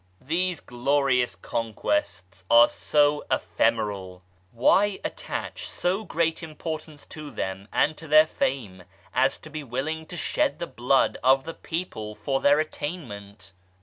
These 0.25 0.61
glorious 0.61 1.35
conquests 1.35 2.43
are 2.49 2.67
so 2.67 3.23
ephemeral! 3.29 4.23
Why 4.51 4.99
attach 5.03 5.69
so 5.69 6.05
great 6.05 6.41
importance 6.41 7.05
to 7.05 7.29
them 7.29 7.67
and 7.71 7.95
to 7.97 8.07
their 8.07 8.25
fame, 8.25 8.85
as 9.13 9.37
to 9.37 9.51
be 9.51 9.63
willing 9.63 10.07
to 10.07 10.17
shed 10.17 10.57
the 10.57 10.65
blood 10.65 11.19
of 11.23 11.43
the 11.43 11.53
people 11.53 12.15
for 12.15 12.41
their 12.41 12.59
attainment 12.59 13.51